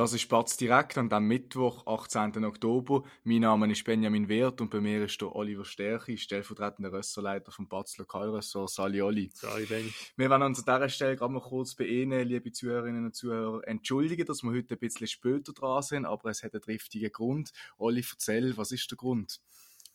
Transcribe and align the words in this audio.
Das 0.00 0.14
ist 0.14 0.22
Spatz 0.22 0.56
direkt 0.56 0.96
an 0.96 1.10
dem 1.10 1.28
Mittwoch, 1.28 1.86
18. 1.86 2.42
Oktober. 2.46 3.02
Mein 3.22 3.40
Name 3.40 3.70
ist 3.70 3.84
Benjamin 3.84 4.30
Wert 4.30 4.62
und 4.62 4.70
bei 4.70 4.80
mir 4.80 5.04
ist 5.04 5.20
der 5.20 5.36
Oliver 5.36 5.66
Stärchi, 5.66 6.16
stellvertretender 6.16 6.90
Rösserleiter 6.90 7.52
vom 7.52 7.68
Batz 7.68 7.98
Lokalressort. 7.98 8.70
Sali 8.70 9.02
Oli. 9.02 9.30
Sali 9.34 9.66
Benny. 9.66 9.92
Wir 10.16 10.30
wollen 10.30 10.40
uns 10.40 10.66
an 10.66 10.74
dieser 10.74 10.88
Stelle 10.88 11.16
gerade 11.16 11.34
mal 11.34 11.42
kurz 11.42 11.74
bei 11.74 11.84
Ihnen, 11.84 12.26
liebe 12.26 12.50
Zuhörerinnen 12.50 13.04
und 13.04 13.14
Zuhörer, 13.14 13.60
entschuldigen, 13.68 14.24
dass 14.24 14.42
wir 14.42 14.52
heute 14.52 14.76
ein 14.76 14.78
bisschen 14.78 15.06
später 15.06 15.52
dran 15.52 15.82
sind, 15.82 16.06
aber 16.06 16.30
es 16.30 16.42
hat 16.42 16.54
einen 16.54 16.62
triftigen 16.62 17.12
Grund. 17.12 17.52
Oli, 17.76 18.02
erzähl, 18.10 18.56
was 18.56 18.72
ist 18.72 18.90
der 18.90 18.96
Grund? 18.96 19.38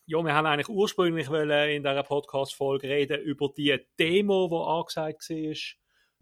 Ja, 0.06 0.24
wir 0.24 0.36
haben 0.36 0.46
eigentlich 0.46 0.70
ursprünglich 0.70 1.32
in 1.32 1.82
dieser 1.82 2.04
Podcast-Folge 2.04 2.90
reden 2.90 3.24
über 3.24 3.50
die 3.58 3.76
Demo, 3.98 4.50
die 4.50 4.70
angesagt 4.70 5.28
war 5.32 5.56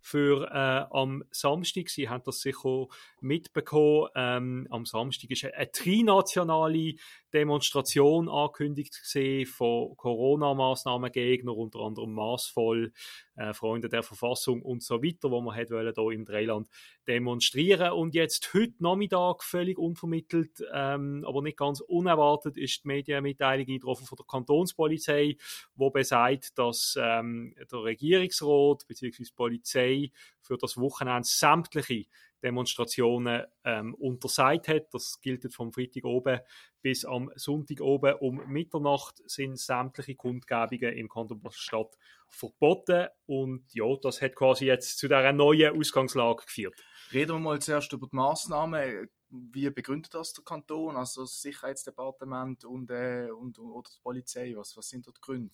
für 0.03 0.51
äh, 0.51 0.85
am 0.95 1.23
Samstag. 1.31 1.89
Sie 1.89 2.09
haben 2.09 2.23
das 2.25 2.41
sicher 2.41 2.87
mitbekommen. 3.23 4.09
Ähm, 4.15 4.67
am 4.69 4.85
Samstag 4.85 5.31
ist 5.31 5.45
eine, 5.45 5.71
trinationale 5.71 6.95
Demonstration 7.33 8.29
angekündigt 8.29 8.99
gesehen 9.01 9.45
von 9.45 9.97
Corona-Maßnahmengegner, 9.97 11.55
unter 11.55 11.79
anderem 11.79 12.13
maßvoll 12.13 12.93
äh, 13.35 13.53
Freunde 13.53 13.89
der 13.89 14.03
Verfassung 14.03 14.61
und 14.61 14.83
so 14.83 15.01
weiter, 15.01 15.31
wo 15.31 15.41
man 15.41 15.55
hier 15.55 16.11
im 16.11 16.25
Dreiland 16.25 16.69
demonstrieren 17.07 17.93
und 17.93 18.13
jetzt 18.13 18.53
heute 18.53 18.75
Nachmittag 18.79 19.43
völlig 19.43 19.77
unvermittelt, 19.77 20.63
ähm, 20.71 21.25
aber 21.27 21.41
nicht 21.41 21.57
ganz 21.57 21.81
unerwartet 21.81 22.57
ist 22.57 22.83
die 22.83 22.87
Medienmitteilung 22.87 23.67
eingetroffen 23.67 24.05
von 24.05 24.15
der 24.15 24.25
Kantonspolizei, 24.25 25.37
wo 25.75 25.89
besagt, 25.89 26.57
dass 26.57 26.95
ähm, 26.99 27.55
der 27.71 27.83
Regierungsrat 27.83 28.87
bzw. 28.87 29.23
die 29.23 29.31
Polizei 29.35 30.11
für 30.41 30.57
das 30.57 30.77
Wochenende 30.77 31.27
sämtliche 31.27 32.05
Demonstrationen 32.43 33.43
ähm, 33.63 33.93
untersagt 33.95 34.67
hat. 34.67 34.93
Das 34.93 35.19
gilt 35.21 35.51
vom 35.53 35.71
Freitag 35.71 36.05
oben 36.05 36.39
bis 36.81 37.05
am 37.05 37.31
Sonntag 37.35 37.81
oben 37.81 38.13
um 38.15 38.41
Mitternacht 38.47 39.21
sind 39.25 39.57
sämtliche 39.57 40.15
Kundgebungen 40.15 40.93
im 40.93 41.09
Kanton 41.09 41.41
Stadt 41.51 41.97
verboten 42.27 43.07
und 43.25 43.63
ja, 43.73 43.85
das 44.01 44.21
hat 44.21 44.35
quasi 44.35 44.65
jetzt 44.65 44.97
zu 44.97 45.07
dieser 45.07 45.31
neuen 45.31 45.79
Ausgangslage 45.79 46.43
geführt. 46.45 46.75
Reden 47.13 47.31
wir 47.31 47.39
mal 47.39 47.59
zuerst 47.59 47.93
über 47.93 48.07
die 48.11 48.15
Massnahmen. 48.15 49.09
Wie 49.35 49.67
begründet 49.71 50.13
das 50.13 50.33
der 50.33 50.43
Kanton, 50.43 50.95
also 50.95 51.21
das 51.21 51.41
Sicherheitsdepartement 51.41 52.65
und, 52.65 52.91
äh, 52.91 53.29
und 53.31 53.57
oder 53.57 53.89
die 53.89 53.99
Polizei? 54.03 54.53
Was, 54.55 54.77
was 54.77 54.89
sind 54.89 55.07
dort 55.07 55.17
die 55.17 55.21
Gründe? 55.21 55.49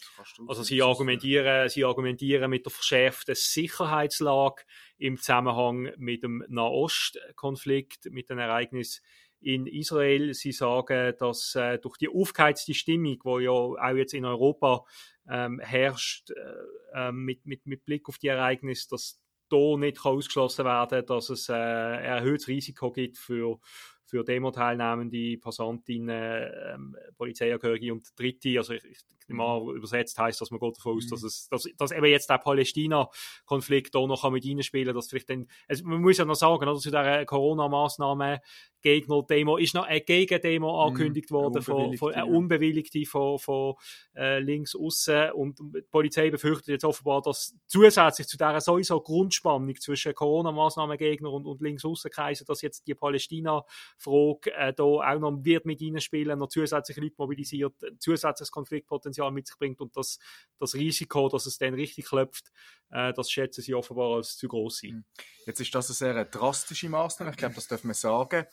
also 0.47 0.63
sie 0.63 0.81
argumentieren, 0.81 1.69
sie 1.69 1.85
argumentieren 1.85 2.49
mit 2.49 2.65
der 2.65 2.73
verschärften 2.73 3.35
Sicherheitslage 3.35 4.63
im 4.97 5.15
Zusammenhang 5.15 5.93
mit 5.97 6.23
dem 6.23 6.43
Nahostkonflikt, 6.49 8.11
mit 8.11 8.29
den 8.29 8.39
Ereignissen 8.39 9.01
in 9.39 9.65
Israel. 9.65 10.33
Sie 10.33 10.51
sagen, 10.51 11.13
dass 11.17 11.55
äh, 11.55 11.79
durch 11.79 11.97
die 11.97 12.09
aufgeheizte 12.09 12.73
Stimmung, 12.73 13.19
die 13.23 13.43
ja 13.43 13.51
auch 13.51 13.95
jetzt 13.95 14.13
in 14.13 14.25
Europa 14.25 14.83
ähm, 15.29 15.59
herrscht, 15.59 16.31
äh, 16.31 16.53
ähm, 16.93 17.23
mit, 17.23 17.45
mit, 17.45 17.65
mit 17.65 17.85
Blick 17.85 18.09
auf 18.09 18.17
die 18.17 18.27
Ereignisse, 18.27 18.89
dass 18.89 19.21
da 19.49 19.77
nicht 19.77 20.03
ausgeschlossen 20.05 20.65
werden 20.65 21.05
dass 21.05 21.29
es 21.29 21.49
äh, 21.49 21.53
ein 21.53 22.03
erhöhtes 22.03 22.47
Risiko 22.47 22.91
gibt 22.91 23.17
für, 23.17 23.59
für 24.05 24.23
Demo-Teilnehmende, 24.23 25.37
Passantinnen, 25.37 26.51
ähm, 26.73 26.97
Polizeiangehörige 27.17 27.93
und 27.93 28.07
Dritte. 28.17 28.57
Also 28.57 28.73
ich, 28.73 28.83
ich 28.85 29.18
mal 29.33 29.61
mhm. 29.61 29.75
übersetzt 29.75 30.17
heißt, 30.17 30.39
dass 30.41 30.51
man 30.51 30.59
geht 30.59 30.77
davon 30.77 30.97
aus, 30.97 31.05
mhm. 31.05 31.09
dass 31.09 31.23
es, 31.23 31.47
dass, 31.49 31.67
dass 31.77 31.91
eben 31.91 32.05
jetzt 32.05 32.29
der 32.29 32.37
Palästina-Konflikt 32.37 33.95
da 33.95 34.05
noch 34.05 34.29
mit 34.29 34.45
reinspielen, 34.45 34.95
dass 34.95 35.09
vielleicht 35.09 35.29
dann, 35.29 35.47
also 35.67 35.85
man 35.85 36.01
muss 36.01 36.17
ja 36.17 36.25
noch 36.25 36.35
sagen, 36.35 36.63
oder 36.63 36.75
zu 36.75 36.89
dieser 36.89 37.25
Corona-Maßnahme 37.25 38.41
Gegner-Demo 38.81 39.57
ist 39.57 39.73
noch 39.73 39.85
eine 39.85 40.01
Gegendemo 40.01 40.71
mhm. 40.71 40.87
angekündigt 40.87 41.31
worden, 41.31 41.61
von, 41.61 41.97
von, 41.97 42.13
eine 42.13 42.25
unbewilligte 42.25 43.05
von, 43.05 43.39
von 43.39 43.75
äh, 44.15 44.39
links 44.39 44.75
außen 44.75 45.31
und 45.31 45.59
die 45.59 45.81
Polizei 45.91 46.29
befürchtet 46.29 46.67
jetzt 46.69 46.85
offenbar, 46.85 47.21
dass 47.21 47.55
zusätzlich 47.67 48.27
zu 48.27 48.37
dieser 48.37 48.61
sowieso 48.61 49.01
Grundspannung 49.01 49.75
zwischen 49.75 50.13
Corona-Maßnahmengegner 50.13 51.31
und, 51.31 51.45
und 51.45 51.61
links 51.61 51.85
außen 51.85 52.11
kreisen, 52.11 52.45
dass 52.47 52.61
jetzt 52.61 52.87
die 52.87 52.95
Palästina-Frage 52.95 54.53
äh, 54.55 54.73
da 54.73 54.83
auch 54.83 55.19
noch 55.19 55.43
wird 55.43 55.65
mit 55.65 55.81
reinspielen, 55.81 56.39
noch 56.39 56.47
zusätzliche 56.47 57.01
Leute 57.01 57.15
mobilisiert, 57.17 57.73
zusätzliches 57.99 58.51
Konfliktpotenzial 58.51 59.18
Potenzial 59.19 59.31
mit 59.31 59.47
sich 59.47 59.57
bringt 59.57 59.81
und 59.81 59.95
das, 59.95 60.19
das 60.59 60.73
Risiko, 60.73 61.29
dass 61.29 61.45
es 61.45 61.57
dann 61.57 61.73
richtig 61.73 62.05
klopft, 62.05 62.51
äh, 62.89 63.13
das 63.13 63.31
schätzen 63.31 63.61
sie 63.61 63.73
offenbar 63.73 64.15
als 64.15 64.37
zu 64.37 64.47
groß 64.47 64.79
sein. 64.79 65.05
Jetzt 65.45 65.59
ist 65.59 65.73
das 65.75 65.89
eine 65.89 66.13
sehr 66.13 66.25
drastische 66.25 66.89
Maßnahme, 66.89 67.31
ich 67.31 67.37
glaube, 67.37 67.55
das 67.55 67.67
darf 67.67 67.83
man 67.83 67.93
sagen. 67.93 68.45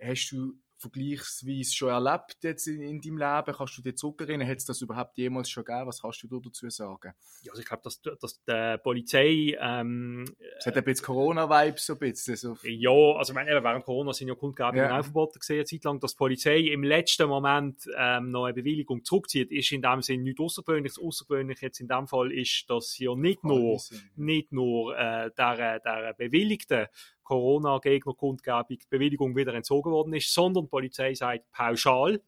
Hast 0.00 0.30
du 0.32 0.58
vergleichsweise 0.78 1.74
schon 1.74 1.88
erlebt 1.88 2.36
jetzt 2.42 2.66
in, 2.66 2.82
in 2.82 3.00
deinem 3.00 3.18
Leben? 3.18 3.56
Kannst 3.56 3.78
du 3.78 3.82
dir 3.82 3.94
zurückerinnern? 3.94 4.48
Hat 4.48 4.58
es 4.58 4.64
das 4.64 4.80
überhaupt 4.80 5.16
jemals 5.18 5.48
schon 5.50 5.64
gegeben? 5.64 5.86
Was 5.86 6.02
kannst 6.02 6.22
du 6.22 6.40
dazu 6.40 6.68
sagen? 6.70 7.12
Ja, 7.42 7.52
also 7.52 7.62
ich 7.62 7.68
glaube, 7.68 7.82
dass, 7.82 8.00
dass 8.00 8.42
die 8.44 8.76
Polizei... 8.82 9.56
Ähm, 9.60 10.24
es 10.58 10.66
hat 10.66 10.76
ein 10.76 10.84
bisschen 10.84 11.06
Corona-Vibes 11.06 11.86
so 11.86 11.92
ein 11.94 11.98
bisschen. 11.98 12.36
So. 12.36 12.56
Ja, 12.62 12.90
also 12.90 13.32
ich 13.32 13.34
meine, 13.34 13.62
während 13.62 13.84
Corona 13.84 14.12
sind 14.12 14.28
ja 14.28 14.34
Kundgebungen 14.34 14.84
ja. 14.84 14.98
auch 14.98 15.04
verboten 15.04 15.38
gesehen, 15.38 15.66
Zeit 15.66 15.84
lang, 15.84 16.00
dass 16.00 16.12
die 16.12 16.18
Polizei 16.18 16.58
im 16.58 16.82
letzten 16.82 17.28
Moment 17.28 17.82
ähm, 17.96 18.30
noch 18.30 18.44
eine 18.44 18.54
Bewilligung 18.54 19.04
zurückzieht, 19.04 19.50
ist 19.50 19.72
in 19.72 19.82
dem 19.82 20.02
Sinne 20.02 20.24
nichts 20.24 20.40
Außergewöhnliches. 20.40 20.98
Außergewöhnlich 20.98 21.60
jetzt 21.60 21.80
in 21.80 21.88
dem 21.88 22.06
Fall 22.06 22.32
ist, 22.32 22.64
dass 22.68 22.98
ja 22.98 23.14
nicht 23.14 23.44
nur, 23.44 23.80
nicht 24.16 24.52
nur 24.52 24.96
äh, 24.96 25.30
der, 25.36 25.80
der 25.80 26.14
bewilligten 26.14 26.86
Corona-Gegner-Kundgebung 27.26 28.78
Bewilligung 28.88 29.36
wieder 29.36 29.52
entzogen 29.52 29.90
worden 29.90 30.14
ist, 30.14 30.32
sondern 30.32 30.64
die 30.64 30.70
Polizei 30.70 31.14
sagt 31.14 31.50
pauschal, 31.50 32.22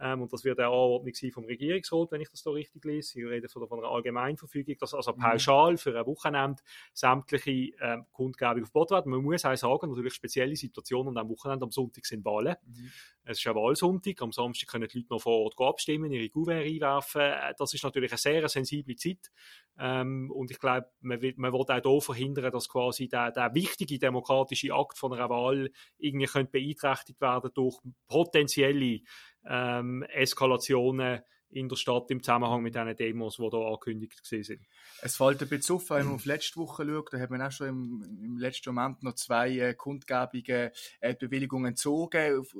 ähm, 0.00 0.22
und 0.22 0.32
das 0.32 0.44
wird 0.44 0.58
eine 0.58 0.68
Anordnung 0.68 1.14
sein 1.14 1.30
vom 1.30 1.44
Regierungsrat, 1.44 2.12
wenn 2.12 2.20
ich 2.20 2.30
das 2.30 2.42
da 2.42 2.50
richtig 2.50 2.84
lese. 2.84 3.12
Sie 3.12 3.22
reden 3.24 3.48
von, 3.48 3.66
von 3.66 3.80
einer 3.80 3.88
Allgemeinverfügung, 3.88 4.76
dass 4.78 4.94
also 4.94 5.12
mhm. 5.12 5.18
pauschal 5.18 5.76
für 5.76 5.98
ein 5.98 6.06
Wochenende 6.06 6.62
sämtliche 6.92 7.74
ähm, 7.80 8.06
Kundgebungen 8.12 8.64
verboten 8.64 8.94
werden. 8.94 9.10
Man 9.10 9.22
muss 9.22 9.44
auch 9.44 9.56
sagen, 9.56 9.88
natürlich 9.88 10.14
spezielle 10.14 10.56
Situationen 10.56 11.16
am 11.16 11.28
Wochenende, 11.28 11.64
am 11.64 11.70
Sonntag 11.70 12.06
sind 12.06 12.24
Wahlen. 12.24 12.56
Mhm. 12.64 12.90
Es 13.24 13.38
ist 13.38 13.46
ein 13.46 13.54
Wahlsonntag, 13.54 14.22
am 14.22 14.32
Samstag 14.32 14.68
können 14.68 14.88
die 14.88 14.98
Leute 14.98 15.12
noch 15.12 15.20
vor 15.20 15.38
Ort 15.40 15.54
abstimmen, 15.58 16.12
ihre 16.12 16.28
Gouverne 16.28 16.62
einwerfen. 16.62 17.20
Äh, 17.20 17.54
das 17.58 17.74
ist 17.74 17.84
natürlich 17.84 18.12
eine 18.12 18.18
sehr 18.18 18.48
sensible 18.48 18.96
Zeit. 18.96 19.30
Ähm, 19.78 20.30
und 20.30 20.50
ich 20.50 20.58
glaube, 20.58 20.88
man 21.00 21.22
will, 21.22 21.34
man 21.36 21.52
will 21.52 21.60
auch 21.60 21.82
hier 21.82 22.00
verhindern, 22.00 22.50
dass 22.50 22.68
quasi 22.68 23.08
der, 23.08 23.30
der 23.30 23.54
wichtige 23.54 23.98
demokratische 23.98 24.72
Akt 24.74 24.98
von 24.98 25.12
einer 25.12 25.30
Wahl 25.30 25.70
irgendwie 25.98 26.44
beeinträchtigt 26.44 27.20
werden 27.20 27.50
durch 27.54 27.78
potenzielle 28.08 29.00
ähm, 29.46 30.02
Eskalationen 30.02 31.20
in 31.50 31.68
der 31.68 31.76
Stadt 31.76 32.10
im 32.10 32.22
Zusammenhang 32.22 32.62
mit 32.62 32.74
diesen 32.74 32.96
Demos, 32.96 33.36
die 33.36 33.42
hier 33.42 33.54
angekündigt 33.54 34.20
sind. 34.22 34.60
Es 35.00 35.16
fällt 35.16 35.42
ein 35.42 35.48
bisschen 35.48 35.76
auf, 35.76 35.90
wenn 35.90 36.06
man 36.06 36.14
auf 36.16 36.24
letzte 36.24 36.56
Woche 36.56 36.84
schaut, 36.84 37.12
da 37.12 37.18
hat 37.18 37.30
man 37.30 37.40
auch 37.40 37.50
schon 37.50 37.68
im, 37.68 38.04
im 38.22 38.36
letzten 38.36 38.74
Moment 38.74 39.02
noch 39.02 39.14
zwei 39.14 39.58
äh, 39.58 39.74
Kundgebungen 39.74 40.70
äh, 41.00 41.14
Bewilligungen 41.14 41.66
entzogen, 41.66 42.38
auf, 42.38 42.54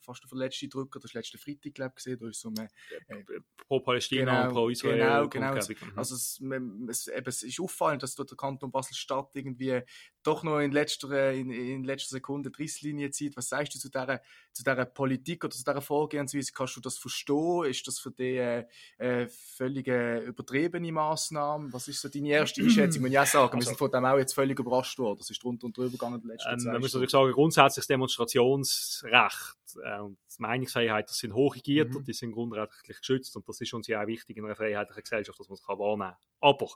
fast 0.00 0.24
auf 0.24 0.30
den 0.30 0.38
letzten 0.38 0.68
Drücker, 0.68 1.00
das 1.00 1.12
letzte 1.14 1.38
Freitag, 1.38 1.74
glaube 1.74 1.92
ich, 1.96 2.04
gesehen, 2.04 2.18
da 2.20 2.28
ist 2.28 2.40
so 2.40 2.52
eine, 2.56 2.68
äh, 3.08 3.40
pro 3.56 3.80
Palästina 3.80 4.24
genau, 4.24 4.48
und 4.48 4.54
pro 4.54 4.68
Israel. 4.68 5.28
Genau, 5.28 5.28
genau. 5.28 5.54
Mhm. 5.54 5.98
Also 5.98 6.14
es, 6.14 6.40
es, 6.88 7.08
eben, 7.08 7.28
es 7.28 7.42
ist 7.42 7.60
auffallend, 7.60 8.02
dass 8.02 8.14
dort 8.14 8.30
der 8.30 8.36
Kanton 8.36 8.70
Basel-Stadt 8.70 9.30
irgendwie 9.34 9.80
doch 10.22 10.42
noch 10.42 10.58
in 10.60 10.72
letzter, 10.72 11.32
in, 11.32 11.50
in 11.50 11.84
letzter 11.84 12.16
Sekunde 12.16 12.50
die 12.50 12.62
Risslinie 12.62 13.10
zieht. 13.10 13.36
Was 13.36 13.48
sagst 13.48 13.74
du 13.74 13.78
zu 13.78 13.88
dieser, 13.88 14.20
zu 14.52 14.62
dieser 14.62 14.84
Politik 14.84 15.44
oder 15.44 15.54
zu 15.54 15.64
dieser 15.64 15.80
Vorgehensweise? 15.80 16.52
Kannst 16.52 16.76
du 16.76 16.80
das 16.80 16.98
verstehen? 16.98 17.64
Ist 17.64 17.86
das 17.86 17.98
für 17.98 18.10
dich 18.10 18.38
äh, 18.38 18.66
äh, 18.98 19.28
völlig 19.28 19.86
übertriebene 19.88 20.92
Maßnahme? 20.92 21.72
Was 21.72 21.88
ist 21.88 22.00
so 22.00 22.08
deine 22.08 22.28
erste 22.28 22.60
Einschätzung? 22.62 23.02
Ich 23.02 23.08
muss 23.08 23.12
ja 23.12 23.26
sagen, 23.26 23.54
also, 23.54 23.58
wir 23.58 23.66
sind 23.66 23.78
von 23.78 23.90
dem 23.90 24.04
auch 24.04 24.18
jetzt 24.18 24.34
völlig 24.34 24.58
überrascht 24.58 24.98
worden. 24.98 25.18
Das 25.18 25.30
ist 25.30 25.42
drunter 25.42 25.66
und 25.66 25.76
drüber 25.76 25.92
gegangen 25.92 26.16
in 26.16 26.20
den 26.22 26.30
letzten 26.30 26.50
ähm, 26.50 26.72
Man 26.72 26.80
muss 26.80 26.92
natürlich 26.92 27.10
sagen, 27.10 27.32
grundsätzlich 27.32 27.82
das 27.82 27.86
Demonstrationsrecht 27.86 29.56
äh, 29.82 30.00
und 30.00 30.18
die 30.36 30.42
Meinungsfreiheit, 30.42 31.08
das 31.08 31.18
sind 31.18 31.34
hochregiert 31.34 31.92
mhm. 31.92 32.04
die 32.04 32.12
sind 32.12 32.32
grundrechtlich 32.32 32.98
geschützt 32.98 33.36
und 33.36 33.48
das 33.48 33.60
ist 33.60 33.72
uns 33.72 33.86
ja 33.86 34.02
auch 34.02 34.06
wichtig 34.06 34.36
in 34.36 34.44
einer 34.44 34.56
freiheitlichen 34.56 35.02
Gesellschaft, 35.02 35.38
dass 35.38 35.48
man 35.48 35.54
es 35.54 35.68
wahrnehmen 35.68 36.10
kann. 36.10 36.16
Aber 36.40 36.68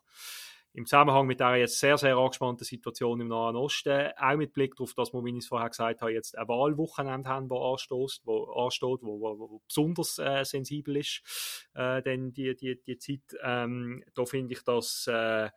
im 0.74 0.86
Zusammenhang 0.86 1.26
mit 1.26 1.38
der 1.38 1.56
jetzt 1.56 1.78
sehr, 1.78 1.96
sehr 1.96 2.16
angespannten 2.16 2.64
Situation 2.64 3.20
im 3.20 3.28
Nahen 3.28 3.54
Osten, 3.54 4.10
auch 4.16 4.36
mit 4.36 4.52
Blick 4.52 4.74
darauf, 4.74 4.92
dass 4.94 5.14
wir, 5.14 5.24
wie 5.24 5.30
ich 5.30 5.38
es 5.38 5.46
vorher 5.46 5.70
gesagt 5.70 6.00
habe, 6.00 6.12
jetzt 6.12 6.36
ein 6.36 6.48
Wahlwochenende 6.48 7.28
haben, 7.28 7.48
wo 7.48 7.72
ansteht, 7.72 8.20
wo, 8.24 8.44
ansteht, 8.52 8.98
wo, 9.02 9.20
wo, 9.20 9.38
wo 9.38 9.62
besonders 9.68 10.18
äh, 10.18 10.44
sensibel 10.44 10.96
ist, 10.96 11.22
äh, 11.74 12.02
denn 12.02 12.32
die, 12.32 12.56
die, 12.56 12.82
die 12.82 12.98
Zeit, 12.98 13.38
ähm, 13.44 14.02
da 14.14 14.24
finde 14.24 14.54
ich, 14.54 14.64
dass 14.64 15.06
äh, 15.06 15.48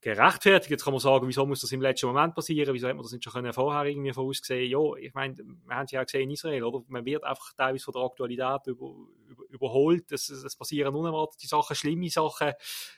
gerechtfertigt. 0.00 0.70
Jetzt 0.70 0.84
kann 0.84 0.92
man 0.92 1.00
sagen, 1.00 1.26
wieso 1.26 1.44
muss 1.44 1.60
das 1.60 1.72
im 1.72 1.80
letzten 1.80 2.06
Moment 2.06 2.34
passieren? 2.34 2.72
Wieso 2.72 2.86
hat 2.86 2.94
man 2.94 3.02
das 3.02 3.12
nicht 3.12 3.24
schon 3.24 3.52
vorher 3.52 3.84
irgendwie 3.84 4.12
vorausgesehen? 4.12 4.70
Ja, 4.70 4.94
ich 4.96 5.12
meine, 5.12 5.36
wir 5.36 5.74
haben 5.74 5.86
es 5.86 5.90
ja 5.90 6.00
auch 6.00 6.04
gesehen 6.04 6.22
in 6.22 6.30
Israel, 6.30 6.62
oder? 6.62 6.84
Man 6.86 7.04
wird 7.04 7.24
einfach 7.24 7.52
teilweise 7.54 7.84
von 7.84 7.94
der 7.94 8.02
Aktualität 8.02 8.66
über, 8.66 8.94
über, 9.26 9.42
überholt. 9.50 10.12
Es, 10.12 10.28
es 10.28 10.54
passieren 10.54 10.94
unerwartete 10.94 11.48
Sachen, 11.48 11.74
schlimme 11.74 12.08
Sachen. 12.10 12.52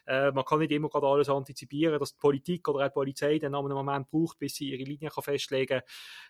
Äh, 0.07 0.31
man 0.33 0.45
kann 0.45 0.59
nicht 0.59 0.73
immer 0.73 0.91
gerade 0.91 1.07
alles 1.07 1.31
antizipieren, 1.31 1.99
dass 1.99 2.13
die 2.13 2.21
Politik 2.21 2.69
oder 2.69 2.85
auch 2.85 2.89
die 2.89 2.95
Polizei 2.95 3.39
dann 3.39 3.55
einen 3.55 3.73
Moment 3.73 4.11
braucht, 4.11 4.39
bis 4.39 4.57
sie 4.57 4.71
ihre 4.71 4.85
Linie 4.85 5.09
kann 5.09 5.25
festlegen 5.25 5.79
kann. 5.79 5.89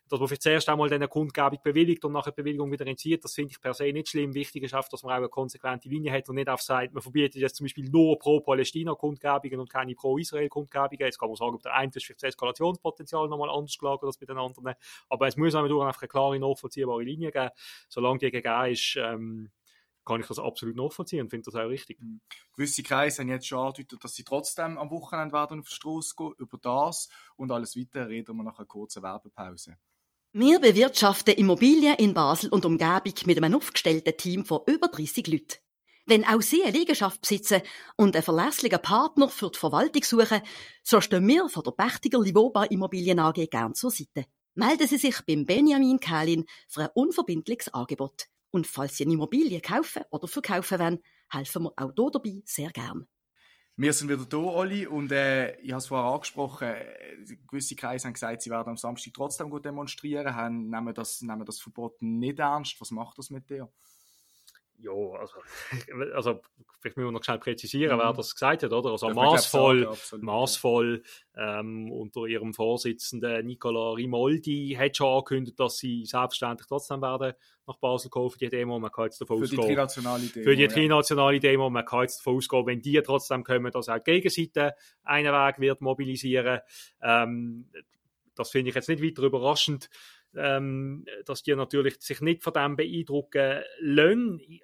Dass 0.08 0.20
man 0.20 0.28
vielleicht 0.28 0.42
zuerst 0.42 0.68
einmal 0.68 0.92
eine 0.92 1.08
Kundgebung 1.08 1.58
bewilligt 1.64 2.04
und 2.04 2.12
nachher 2.12 2.30
die 2.30 2.42
Bewilligung 2.42 2.70
wieder 2.70 2.86
entzieht, 2.86 3.24
das 3.24 3.34
finde 3.34 3.50
ich 3.52 3.60
per 3.60 3.74
se 3.74 3.92
nicht 3.92 4.08
schlimm. 4.08 4.34
Wichtig 4.34 4.62
ist 4.62 4.74
einfach, 4.74 4.88
dass 4.88 5.02
man 5.02 5.12
auch 5.12 5.16
eine 5.16 5.28
konsequente 5.28 5.88
Linie 5.88 6.12
hat 6.12 6.28
und 6.28 6.36
nicht 6.36 6.48
auf 6.48 6.62
sagt, 6.62 6.94
man 6.94 7.02
verbietet 7.02 7.40
jetzt 7.40 7.56
zum 7.56 7.64
Beispiel 7.64 7.88
nur 7.90 8.18
pro 8.18 8.40
Palästina-Kundgebungen 8.40 9.60
und 9.60 9.70
keine 9.70 9.94
pro 9.94 10.16
Israel-Kundgebungen 10.16 10.59
Kundgebungen. 10.68 11.06
Jetzt 11.06 11.18
kann 11.18 11.28
man 11.28 11.36
sagen, 11.36 11.54
ob 11.54 11.62
der 11.62 11.74
eine 11.74 11.92
ist 11.94 12.04
vielleicht 12.04 12.22
das 12.22 12.28
Eskalationspotenzial 12.30 13.28
nochmal 13.28 13.50
anders 13.50 13.76
gelagert 13.78 14.04
als 14.04 14.18
bei 14.18 14.26
den 14.26 14.38
anderen. 14.38 14.74
Aber 15.08 15.26
es 15.26 15.36
muss 15.36 15.54
einfach 15.54 15.70
eine 15.70 16.08
klare, 16.08 16.38
nachvollziehbare 16.38 17.02
Linie 17.02 17.32
geben. 17.32 17.50
Solange 17.88 18.18
die 18.18 18.30
gegeben 18.30 18.72
ist, 18.72 18.96
ähm, 18.96 19.50
kann 20.04 20.20
ich 20.20 20.26
das 20.26 20.38
absolut 20.38 20.76
nachvollziehen 20.76 21.22
und 21.22 21.30
finde 21.30 21.50
das 21.50 21.54
auch 21.54 21.68
richtig. 21.68 22.00
Mhm. 22.00 22.20
Gewisse 22.56 22.82
Kreise 22.82 23.22
haben 23.22 23.28
jetzt 23.28 23.46
schon 23.46 23.58
angedeutet, 23.58 24.02
dass 24.02 24.14
sie 24.14 24.24
trotzdem 24.24 24.78
am 24.78 24.90
Wochenende 24.90 25.34
werden 25.34 25.60
auf 25.60 25.68
die 25.68 25.74
Straße 25.74 26.14
gehen. 26.16 26.32
Über 26.38 26.58
das 26.58 27.08
und 27.36 27.50
alles 27.52 27.76
weitere 27.76 28.04
reden 28.04 28.36
wir 28.36 28.42
nach 28.42 28.58
einer 28.58 28.66
kurzen 28.66 29.02
Werbepause. 29.02 29.76
Wir 30.32 30.60
bewirtschaften 30.60 31.34
Immobilien 31.34 31.96
in 31.96 32.14
Basel 32.14 32.50
und 32.50 32.64
Umgebung 32.64 33.14
mit 33.26 33.36
einem 33.36 33.56
aufgestellten 33.56 34.16
Team 34.16 34.44
von 34.44 34.60
über 34.66 34.88
30 34.88 35.26
Leuten. 35.26 35.58
Wenn 36.10 36.24
auch 36.24 36.42
Sie 36.42 36.64
eine 36.64 36.76
Liegenschaft 36.76 37.20
besitzen 37.20 37.62
und 37.94 38.16
einen 38.16 38.24
verlässlichen 38.24 38.82
Partner 38.82 39.28
für 39.28 39.48
die 39.48 39.58
Verwaltung 39.60 40.02
suchen, 40.02 40.40
so 40.82 41.00
stehen 41.00 41.24
wir 41.28 41.48
von 41.48 41.62
der 41.62 41.70
Pächtiger 41.70 42.20
Livoba 42.20 42.64
Immobilien 42.64 43.20
AG 43.20 43.48
gern 43.48 43.74
zur 43.74 43.92
Seite. 43.92 44.24
Melden 44.56 44.88
Sie 44.88 44.96
sich 44.96 45.20
beim 45.24 45.46
Benjamin 45.46 46.00
Kählin 46.00 46.46
für 46.66 46.80
ein 46.80 46.88
unverbindliches 46.94 47.72
Angebot. 47.72 48.26
Und 48.50 48.66
falls 48.66 48.96
Sie 48.96 49.04
eine 49.04 49.12
Immobilie 49.12 49.60
kaufen 49.60 50.02
oder 50.10 50.26
verkaufen 50.26 50.80
wollen, 50.80 50.98
helfen 51.30 51.62
wir 51.62 51.72
auch 51.76 51.92
hier 51.94 52.10
dabei 52.10 52.42
sehr 52.44 52.70
gern. 52.70 53.06
Wir 53.76 53.92
sind 53.92 54.08
wieder 54.08 54.26
da, 54.26 54.36
Olli, 54.36 54.88
und 54.88 55.12
äh, 55.12 55.60
ich 55.60 55.70
habe 55.70 55.78
es 55.78 55.86
vorher 55.86 56.12
angesprochen, 56.12 56.66
äh, 56.66 57.36
gewisse 57.46 57.76
Kreise 57.76 58.08
haben 58.08 58.14
gesagt, 58.14 58.42
sie 58.42 58.50
werden 58.50 58.70
am 58.70 58.76
Samstag 58.76 59.14
trotzdem 59.14 59.48
gut 59.48 59.64
demonstrieren, 59.64 60.34
haben, 60.34 60.70
nehmen, 60.70 60.92
das, 60.92 61.22
nehmen 61.22 61.46
das 61.46 61.60
Verbot 61.60 62.02
nicht 62.02 62.40
ernst. 62.40 62.80
Was 62.80 62.90
macht 62.90 63.16
das 63.16 63.30
mit 63.30 63.48
dir? 63.48 63.70
Ja, 64.82 65.18
also, 65.18 65.34
also 66.14 66.40
vielleicht 66.80 66.96
müssen 66.96 67.08
wir 67.08 67.12
noch 67.12 67.24
schnell 67.24 67.38
präzisieren, 67.38 67.96
mhm. 67.96 68.00
wer 68.00 68.12
das 68.12 68.34
gesagt 68.34 68.62
hat, 68.62 68.72
oder? 68.72 68.90
Also 68.90 69.10
maßvoll, 69.10 69.90
maßvoll 70.20 71.02
ähm, 71.36 71.90
unter 71.92 72.26
ihrem 72.26 72.54
Vorsitzenden 72.54 73.46
Nicola 73.46 73.92
Rimoldi 73.92 74.76
hat 74.78 74.96
schon 74.96 75.08
angekündigt, 75.08 75.58
dass 75.60 75.78
sie 75.78 76.04
selbstverständlich 76.04 76.66
trotzdem 76.66 77.02
werden 77.02 77.34
nach 77.66 77.78
Basel 77.78 78.10
kommen 78.10 78.30
für 78.30 78.38
die 78.38 78.48
Demo. 78.48 78.78
Man 78.78 78.90
kann 78.90 79.04
jetzt 79.04 79.20
davon 79.20 79.38
für 79.38 79.44
ausgehen. 79.44 79.60
Die 79.60 79.66
trinationale 79.68 80.26
Demo, 80.26 80.44
für 80.44 80.56
die 80.56 80.68
trinationale 80.68 81.34
ja. 81.34 81.40
Demo. 81.40 81.70
Man 81.70 81.84
kann 81.84 82.02
jetzt 82.02 82.20
davon 82.20 82.36
ausgehen, 82.36 82.66
wenn 82.66 82.80
die 82.80 83.00
trotzdem 83.02 83.44
kommen, 83.44 83.70
dass 83.70 83.88
auch 83.88 83.98
die 83.98 84.12
Gegenseite 84.12 84.74
einen 85.04 85.32
Weg 85.32 85.60
wird 85.60 85.80
mobilisieren. 85.80 86.60
Ähm, 87.02 87.70
das 88.34 88.50
finde 88.50 88.70
ich 88.70 88.74
jetzt 88.74 88.88
nicht 88.88 89.02
weiter 89.02 89.22
überraschend 89.22 89.90
ähm, 90.36 91.04
dass 91.24 91.42
die 91.42 91.54
natürlich 91.54 92.00
sich 92.00 92.20
nicht 92.20 92.42
von 92.42 92.52
dem 92.52 92.76
beeindrucken 92.76 93.62
lassen. 93.80 94.60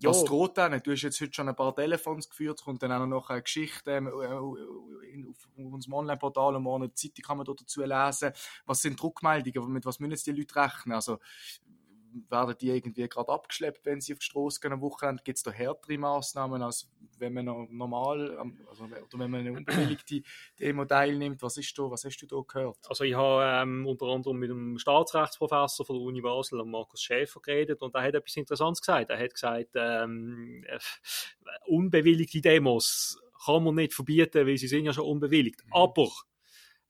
Ja. 0.00 0.10
Was 0.10 0.22
droht 0.24 0.56
denn? 0.56 0.80
Du 0.84 0.92
hast 0.92 1.02
jetzt 1.02 1.20
heute 1.20 1.32
schon 1.32 1.48
ein 1.48 1.56
paar 1.56 1.74
Telefons 1.74 2.28
geführt, 2.28 2.62
kommt 2.62 2.82
dann 2.82 2.92
auch 2.92 3.06
noch 3.06 3.30
eine 3.30 3.42
Geschichte 3.42 3.90
ähm, 3.90 4.06
äh, 4.06 5.26
auf 5.28 5.48
unserem 5.56 5.94
Online-Portal 5.94 6.54
und 6.54 6.62
morgen 6.62 6.84
eine 6.84 6.94
Zeitung 6.94 7.24
kann 7.24 7.36
man 7.38 7.46
dazu 7.46 7.82
lesen. 7.82 8.32
Was 8.64 8.82
sind 8.82 9.00
Druckmeldungen? 9.00 9.72
Mit 9.72 9.86
was 9.86 9.98
müssen 9.98 10.12
jetzt 10.12 10.26
die 10.26 10.32
Leute 10.32 10.54
rechnen? 10.54 10.94
Also, 10.94 11.18
werden 12.28 12.54
die 12.60 12.70
irgendwie 12.70 13.08
gerade 13.08 13.30
abgeschleppt, 13.30 13.84
wenn 13.84 14.00
sie 14.00 14.12
auf 14.12 14.18
die 14.18 14.26
Straße 14.26 14.60
gehen 14.60 14.72
am 14.72 14.80
Wochenende? 14.80 15.22
Gibt 15.22 15.38
es 15.38 15.42
da 15.42 15.50
härtere 15.50 15.98
Massnahmen, 15.98 16.62
als 16.62 16.90
wenn 17.18 17.34
man 17.34 17.44
normal, 17.70 18.38
also, 18.68 18.84
oder 18.84 19.18
wenn 19.18 19.30
man 19.30 19.40
eine 19.40 19.52
unbewilligte 19.52 20.22
Demo 20.58 20.84
teilnimmt? 20.84 21.42
Was, 21.42 21.56
ist 21.56 21.76
da, 21.78 21.90
was 21.90 22.04
hast 22.04 22.18
du 22.18 22.26
da 22.26 22.40
gehört? 22.46 22.78
Also 22.88 23.04
ich 23.04 23.14
habe 23.14 23.62
ähm, 23.62 23.86
unter 23.86 24.06
anderem 24.06 24.38
mit 24.38 24.50
einem 24.50 24.78
Staatsrechtsprofessor 24.78 25.84
von 25.86 25.96
der 25.96 26.04
Uni 26.04 26.20
Basel, 26.20 26.64
Markus 26.64 27.02
Schäfer, 27.02 27.40
geredet 27.40 27.82
und 27.82 27.94
er 27.94 28.02
hat 28.02 28.14
etwas 28.14 28.36
Interessantes 28.36 28.80
gesagt. 28.80 29.10
Er 29.10 29.18
hat 29.18 29.34
gesagt, 29.34 29.70
ähm, 29.74 30.64
äh, 30.66 30.78
unbewilligte 31.66 32.40
Demos 32.40 33.20
kann 33.44 33.64
man 33.64 33.76
nicht 33.76 33.94
verbieten, 33.94 34.46
weil 34.46 34.58
sie 34.58 34.68
sind 34.68 34.84
ja 34.84 34.92
schon 34.92 35.04
unbewilligt. 35.04 35.64
Mhm. 35.66 35.72
Aber 35.72 36.10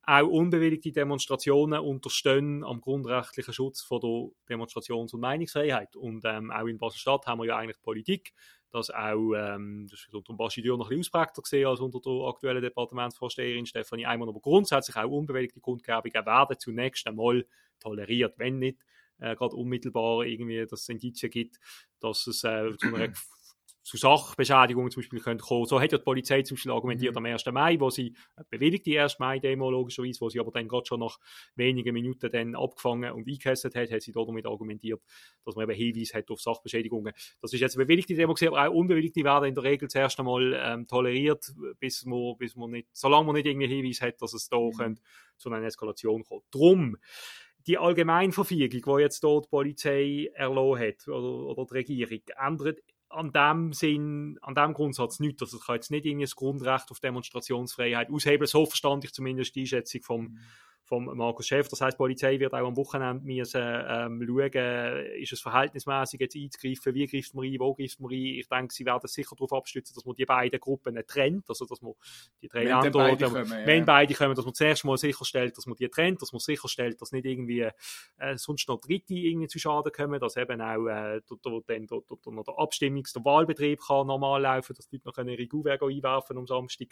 auch 0.09 0.27
unbewilligte 0.27 0.91
Demonstrationen 0.91 1.81
unterstehen 1.81 2.65
am 2.65 2.81
grundrechtlichen 2.81 3.53
Schutz 3.53 3.83
von 3.83 4.01
der 4.01 4.31
Demonstrations- 4.49 5.13
und 5.13 5.21
Meinungsfreiheit. 5.21 5.97
Und 5.97 6.25
ähm, 6.25 6.51
auch 6.51 6.67
in 6.67 6.79
Basel-Stadt 6.79 7.27
haben 7.27 7.41
wir 7.41 7.45
ja 7.45 7.59
eigentlich 7.59 7.79
Politik, 7.83 8.33
dass 8.71 8.89
auch, 8.89 9.35
ähm, 9.35 9.87
das 9.91 10.01
ist 10.01 10.15
unter 10.15 10.33
dem 10.33 10.39
Bastidür 10.39 10.79
noch 10.79 10.91
ein 10.91 10.97
bisschen 10.97 11.13
ausprägter 11.13 11.43
gesehen 11.43 11.67
als 11.67 11.81
unter 11.81 12.01
der 12.01 12.27
aktuellen 12.27 12.63
Departementsvorsteherin 12.63 13.67
Stefanie 13.67 14.07
Eimann, 14.07 14.31
aber 14.31 14.41
grundsätzlich 14.41 14.97
auch 14.97 15.11
unbewilligte 15.11 15.61
Kundgebungen 15.61 16.25
werden 16.25 16.59
zunächst 16.59 17.07
einmal 17.07 17.45
toleriert, 17.79 18.39
wenn 18.39 18.61
nicht 18.61 18.79
äh, 19.19 19.37
gerade 19.37 19.57
unmittelbar 19.57 20.25
irgendwie 20.25 20.65
das 20.67 20.89
Indizien 20.89 21.31
gibt, 21.31 21.59
dass 22.01 22.27
es 22.27 22.45
äh, 22.45 22.75
zu 22.79 22.95
einer 22.95 23.13
zu 23.89 23.97
Sachbeschädigungen 23.97 24.91
zum 24.91 25.01
Beispiel 25.01 25.21
können 25.21 25.41
kommen. 25.41 25.65
So 25.65 25.81
hat 25.81 25.93
ja 25.93 25.99
die 25.99 26.05
Polizei 26.05 26.43
zum 26.43 26.57
Beispiel 26.57 26.73
argumentiert 26.73 27.15
mhm. 27.15 27.19
am 27.19 27.33
1. 27.33 27.47
Mai, 27.47 27.81
wo 27.81 27.89
sie 27.89 28.15
bewilligt 28.51 28.85
die 28.85 28.99
1. 28.99 29.19
Mai-Demo 29.19 29.71
logischerweise, 29.71 30.21
wo 30.21 30.29
sie 30.29 30.41
aber 30.41 30.51
dann 30.51 30.69
gerade 30.69 30.85
schon 30.85 31.01
nach 31.01 31.19
wenigen 31.55 31.95
Minuten 31.95 32.31
dann 32.31 32.55
abgefangen 32.55 33.11
und 33.13 33.27
eingekesselt 33.27 33.75
hat, 33.75 33.91
hat 33.91 34.03
sie 34.03 34.13
damit 34.13 34.45
argumentiert, 34.45 35.01
dass 35.43 35.57
man 35.57 35.71
eben 35.71 35.75
Hinweise 35.75 36.19
hat 36.19 36.31
auf 36.31 36.39
Sachbeschädigungen. 36.39 37.15
Das 37.41 37.55
ist 37.55 37.61
jetzt 37.61 37.77
eine 37.77 37.87
bewilligte 37.87 38.15
Demo 38.15 38.35
gewesen, 38.35 38.53
aber 38.53 38.69
auch 38.69 38.75
unbewilligte 38.75 39.25
werden 39.25 39.49
in 39.49 39.55
der 39.55 39.65
Regel 39.65 39.89
zuerst 39.89 40.19
einmal 40.19 40.53
ähm, 40.63 40.87
toleriert, 40.87 41.51
bis 41.81 42.05
man, 42.05 42.37
bis 42.37 42.57
man 42.57 42.71
nicht, 42.71 42.89
solange 42.93 43.25
man 43.25 43.37
nicht 43.37 43.47
irgendwie 43.47 43.69
Hinweis 43.69 44.03
hat, 44.03 44.21
dass 44.21 44.35
es 44.35 44.51
da 44.51 44.59
mhm. 44.59 44.73
könnte, 44.73 45.03
zu 45.39 45.51
einer 45.51 45.65
Eskalation 45.65 46.25
kommt. 46.25 46.45
Drum, 46.51 46.99
die 47.67 47.79
Allgemeinverfügung, 47.79 48.97
die 48.97 49.03
jetzt 49.03 49.25
dort 49.25 49.47
die 49.47 49.51
Polizei 49.51 50.31
erlassen 50.35 50.79
hat, 50.79 51.09
oder, 51.09 51.47
oder 51.47 51.65
die 51.65 51.75
Regierung, 51.75 52.21
ändert 52.39 52.81
an 53.11 53.33
dem 53.33 53.73
Sinn, 53.73 54.39
an 54.43 54.55
dem 54.55 54.75
Grundsatz 54.75 55.21
nichts. 55.21 55.43
Also, 55.43 55.59
es 55.59 55.67
kann 55.67 55.77
jetzt 55.77 55.91
nicht 55.91 56.07
irgendwie 56.07 56.25
das 56.25 56.37
Grundrecht 56.37 56.91
auf 56.91 57.01
Demonstrationsfreiheit 57.01 58.11
aushebeln. 58.11 58.47
So 58.47 58.67
verstand 58.67 59.05
ich 59.05 59.13
zumindest 59.13 59.55
die 59.55 59.63
Einschätzung 59.63 60.03
vom, 60.03 60.23
mhm 60.23 60.39
vom 60.89 61.05
Markus 61.05 61.47
Chef. 61.47 61.69
Das 61.69 61.83
heißt, 61.83 61.95
die 61.95 61.99
Polizei 61.99 62.41
wird 62.41 62.55
auch 62.55 62.67
am 62.67 62.77
Wochenende 62.77 63.25
müssen, 63.25 63.61
ähm, 63.63 64.25
schauen, 64.27 65.07
ist 65.21 65.33
es 65.33 65.41
verhältnismäßig 65.41 66.21
jetzt 66.21 66.35
einzugreifen, 66.35 66.95
wie 66.95 67.07
greift 67.07 67.35
man 67.35 67.45
ein, 67.45 67.61
wo 67.61 67.75
greift 67.75 68.01
man 68.01 68.11
ein. 68.11 68.17
Ich 68.17 68.49
denke, 68.49 68.73
sie 68.73 68.87
werden 68.87 69.07
sicher 69.07 69.37
darauf 69.37 69.53
abstützen, 69.53 69.95
dass 69.95 70.07
man 70.07 70.17
die 70.17 70.25
beiden 70.25 70.59
Gruppen 70.59 70.99
trennt, 71.07 71.45
also 71.49 71.67
dass 71.67 71.83
man 71.83 71.93
die 72.41 72.49
drei 72.49 72.65
wenn 72.65 72.91
beide 72.91 73.25
kommen, 73.27 73.51
wenn 73.51 73.79
ja. 73.81 73.85
beide 73.85 74.15
kommen, 74.15 74.35
dass 74.35 74.45
man 74.47 74.55
zuerst 74.55 74.85
mal 74.87 74.97
sicherstellt, 74.97 75.57
dass 75.59 75.67
man 75.67 75.77
die 75.77 75.89
trennt, 75.89 76.23
dass 76.23 76.33
man 76.33 76.41
sicherstellt, 76.41 77.01
dass 77.03 77.13
nicht 77.13 77.27
irgendwie 77.27 77.69
äh, 78.17 78.37
sonst 78.37 78.67
noch 78.69 78.81
Dritte 78.81 79.15
irgendwie 79.15 79.49
zu 79.49 79.59
Schaden 79.59 79.93
kommen, 79.93 80.19
dass 80.19 80.37
eben 80.37 80.61
auch 80.63 80.87
äh, 80.87 81.21
dann 81.29 81.87
noch 82.35 82.45
der 82.45 82.55
Abstimmungs-, 82.55 83.13
der 83.13 83.25
Wahlbetrieb 83.25 83.81
kann 83.87 84.07
normal 84.07 84.41
laufen, 84.41 84.75
dass 84.75 84.89
die 84.89 84.97
Leute 85.05 85.23
noch 85.23 85.31
ihre 85.31 85.47
Gouverne 85.47 85.83
einwerfen 85.83 86.39
am 86.39 86.47
Samstag, 86.47 86.89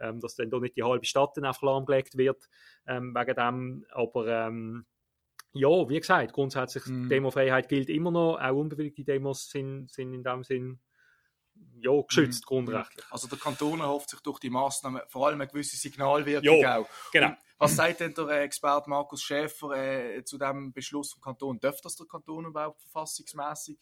ähm, 0.00 0.20
dass 0.20 0.34
dann 0.34 0.50
da 0.50 0.58
nicht 0.58 0.76
die 0.76 0.82
halbe 0.82 1.06
Stadt 1.06 1.36
dann 1.36 1.44
einfach 1.44 1.62
lahmgelegt 1.62 2.16
wird, 2.16 2.48
ähm, 2.88 3.14
wegen 3.14 3.35
dem. 3.36 3.84
Aber 3.92 4.26
ähm, 4.26 4.86
ja, 5.52 5.88
wie 5.88 5.98
gesagt, 5.98 6.32
grundsätzlich 6.32 6.86
mm. 6.86 7.08
Demofreiheit 7.08 7.68
gilt 7.68 7.88
immer 7.88 8.10
noch. 8.10 8.38
Auch 8.38 8.56
unbewilligte 8.56 9.04
Demos 9.04 9.48
sind, 9.48 9.90
sind 9.90 10.12
in 10.12 10.22
dem 10.22 10.44
Sinn 10.44 10.80
ja, 11.78 11.92
geschützt, 12.02 12.44
mm. 12.44 12.48
grundrechtlich. 12.48 13.06
Also 13.10 13.28
der 13.28 13.38
Kanton 13.38 13.80
erhofft 13.80 14.10
sich 14.10 14.20
durch 14.20 14.38
die 14.38 14.50
Maßnahmen 14.50 15.02
vor 15.08 15.26
allem 15.26 15.40
eine 15.40 15.48
gewisse 15.48 15.76
Signalwirkung 15.76 16.60
jo, 16.60 16.66
auch. 16.66 16.88
Genau. 17.12 17.28
Und 17.28 17.36
was 17.58 17.76
sagt 17.76 18.00
denn 18.00 18.12
der 18.12 18.42
Experte 18.42 18.90
Markus 18.90 19.22
Schäfer 19.22 19.72
äh, 19.72 20.24
zu 20.24 20.36
dem 20.36 20.72
Beschluss 20.72 21.12
vom 21.12 21.22
Kanton? 21.22 21.58
Dürfte 21.58 21.82
das 21.84 21.96
der 21.96 22.06
Kanton 22.06 22.46
überhaupt 22.46 22.82
verfassungsmäßig? 22.82 23.78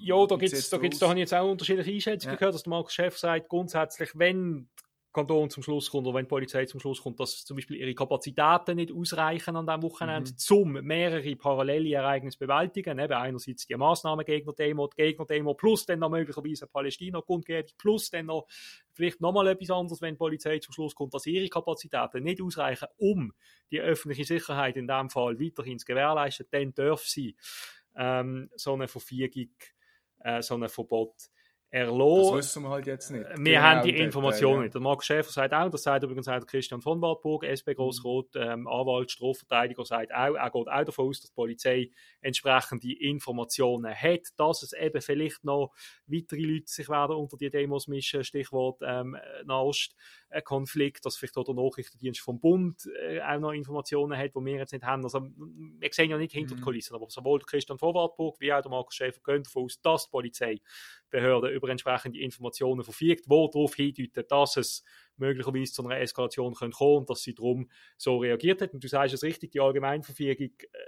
Ja, 0.00 0.26
da 0.26 0.36
gibt 0.36 0.52
es, 0.52 0.68
da, 0.68 0.78
gibt's, 0.78 0.98
da 0.98 1.08
habe 1.08 1.18
ich 1.18 1.22
jetzt 1.22 1.34
auch 1.34 1.50
unterschiedliche 1.50 1.92
Einschätzungen 1.92 2.34
ja. 2.34 2.38
gehört, 2.38 2.54
dass 2.54 2.64
der 2.64 2.70
Markus 2.70 2.92
Schäfer 2.92 3.18
sagt, 3.18 3.48
grundsätzlich, 3.48 4.10
wenn 4.14 4.68
Kanton 5.12 5.50
zum 5.50 5.62
Schluss 5.62 5.90
kommt 5.90 6.06
oder 6.06 6.16
wenn 6.16 6.24
die 6.24 6.30
Polizei 6.30 6.64
zum 6.64 6.80
Schluss 6.80 7.02
kommt, 7.02 7.20
dass 7.20 7.44
zum 7.44 7.56
Beispiel 7.56 7.76
ihre 7.76 7.94
Kapazitäten 7.94 8.76
nicht 8.76 8.92
ausreichen 8.92 9.56
an 9.56 9.66
diesem 9.66 9.82
Wochenende, 9.82 10.30
mhm. 10.30 10.38
zum 10.38 10.72
mehrere 10.72 11.36
parallele 11.36 11.94
Ereignisse 11.94 12.38
bewältigen. 12.38 12.98
Eben 12.98 13.12
einerseits 13.12 13.66
die 13.66 13.76
Massnahmengegner-Demo, 13.76 14.88
die 14.88 15.02
Gegner-Demo, 15.02 15.54
plus 15.54 15.84
dann 15.84 15.98
noch 15.98 16.08
möglicherweise 16.08 16.66
Palästina-Kundgebung, 16.66 17.72
plus 17.76 18.10
dann 18.10 18.26
noch 18.26 18.46
vielleicht 18.92 19.20
nochmal 19.20 19.48
etwas 19.48 19.70
anderes, 19.70 20.00
wenn 20.00 20.14
die 20.14 20.18
Polizei 20.18 20.58
zum 20.58 20.72
Schluss 20.72 20.94
kommt, 20.94 21.12
dass 21.12 21.26
ihre 21.26 21.48
Kapazitäten 21.48 22.22
nicht 22.22 22.40
ausreichen, 22.40 22.88
um 22.96 23.32
die 23.70 23.80
öffentliche 23.80 24.24
Sicherheit 24.24 24.76
in 24.76 24.86
diesem 24.86 25.10
Fall 25.10 25.38
weiterhin 25.38 25.78
zu 25.78 25.84
gewährleisten, 25.84 26.46
dann 26.50 26.72
darf 26.74 27.02
sie 27.02 27.36
ähm, 27.96 28.50
so 28.56 28.72
eine 28.72 28.88
Verfügung, 28.88 29.50
äh, 30.20 30.40
so 30.40 30.54
ein 30.54 30.68
Verbot 30.68 31.14
erlassen. 31.72 32.36
Das 32.36 32.46
wissen 32.46 32.62
wir 32.64 32.68
halt 32.70 32.86
jetzt 32.86 33.10
nicht. 33.10 33.24
Wir 33.24 33.34
Genau, 33.36 33.60
haben 33.60 33.82
die 33.82 33.92
dort, 33.92 34.04
Informationen 34.04 34.60
äh, 34.60 34.62
nicht. 34.64 34.74
Der 34.74 34.80
Markus 34.82 35.06
Schäfer 35.06 35.30
sagt 35.30 35.54
auch, 35.54 35.70
das 35.70 35.82
sagt 35.82 36.04
übrigens 36.04 36.28
auch 36.28 36.38
der 36.38 36.44
Christian 36.44 36.82
von 36.82 37.00
Wartburg, 37.00 37.44
SP 37.48 37.72
Grossrot, 37.74 38.36
ähm, 38.36 38.68
Anwalt, 38.68 39.10
Strafverteidiger, 39.10 39.84
sagt 39.84 40.12
auch, 40.12 40.34
er 40.34 40.50
geht 40.50 40.68
auch 40.68 40.84
davon 40.84 41.08
aus, 41.08 41.22
dass 41.22 41.30
die 41.30 41.34
Polizei 41.34 41.90
entsprechende 42.20 42.92
Informationen 42.92 43.92
hat, 43.94 44.20
dass 44.36 44.62
es 44.62 44.74
eben 44.74 45.00
vielleicht 45.00 45.44
noch 45.44 45.72
weitere 46.06 46.42
Leute 46.42 46.66
sich 46.66 46.88
werden 46.90 47.16
unter 47.16 47.38
die 47.38 47.50
Demos 47.50 47.88
mischen, 47.88 48.22
Stichwort 48.22 48.80
ähm, 48.84 49.16
Nahost-Konflikt, 50.32 51.04
dass 51.04 51.16
vielleicht 51.16 51.36
auch 51.36 51.44
der 51.44 51.54
Nachrichtendienst 51.54 52.20
vom 52.20 52.40
Bund 52.40 52.88
äh, 53.00 53.20
auch 53.20 53.38
noch 53.38 53.52
Informationen 53.52 54.16
hat, 54.18 54.34
die 54.34 54.40
wir 54.40 54.56
jetzt 54.56 54.72
nicht 54.72 54.84
haben. 54.84 55.04
Also, 55.04 55.20
wir 55.22 55.88
sehen 55.92 56.10
ja 56.10 56.18
nicht 56.18 56.32
hinter 56.32 56.54
die 56.56 56.60
Mhm. 56.60 56.64
Kulissen, 56.64 56.94
aber 56.94 57.08
sowohl 57.10 57.40
Christian 57.40 57.78
von 57.78 57.94
Wartburg 57.94 58.40
wie 58.40 58.52
auch 58.52 58.62
der 58.62 58.70
Markus 58.70 58.94
Schäfer 58.94 59.20
gehen 59.24 59.42
davon 59.42 59.64
aus, 59.64 59.80
dass 59.80 60.04
die 60.06 60.10
Polizeibehörde 60.10 61.48
über 61.48 61.68
entsprechende 61.68 62.18
Informationen 62.20 62.82
verfügt, 62.82 63.26
die 63.26 63.28
darauf 63.28 63.74
hindeuten, 63.74 64.24
dass 64.28 64.56
es 64.56 64.84
möglicherweise 65.16 65.72
zu 65.72 65.84
einer 65.84 66.00
Eskalation 66.00 66.54
könnte 66.54 66.76
kommen 66.76 66.98
und 66.98 67.10
dass 67.10 67.22
sie 67.22 67.34
darum 67.34 67.68
so 67.96 68.18
reagiert 68.18 68.62
hat. 68.62 68.74
Und 68.74 68.82
du 68.82 68.88
sagst 68.88 69.14
es 69.14 69.22
richtig, 69.22 69.52
die 69.52 69.60
Allgemeinverfügung, 69.60 70.50
äh, 70.60 70.78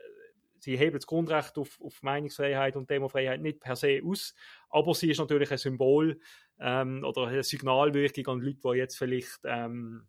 sie 0.64 0.76
hebt 0.76 0.96
das 0.96 1.06
Grundrecht 1.06 1.58
auf, 1.58 1.80
auf 1.80 2.02
Meinungsfreiheit 2.02 2.76
und 2.76 2.90
Demofreiheit 2.90 3.40
nicht 3.40 3.60
per 3.60 3.76
se 3.76 4.00
aus, 4.04 4.34
aber 4.68 4.94
sie 4.94 5.10
ist 5.10 5.18
natürlich 5.18 5.50
ein 5.50 5.58
Symbol 5.58 6.20
ähm, 6.58 7.04
oder 7.04 7.26
eine 7.28 7.42
Signalwirkung 7.42 8.26
an 8.28 8.40
Leute, 8.40 8.60
die 8.64 8.78
jetzt 8.78 8.96
vielleicht 8.96 9.40
ähm, 9.44 10.08